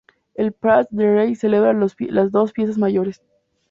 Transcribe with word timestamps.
Els 0.43 0.55
Prats 0.63 0.89
de 1.03 1.11
Rei 1.11 1.29
celebra 1.43 1.77
dos 2.39 2.57
fiestas 2.59 2.85
mayores. 2.89 3.27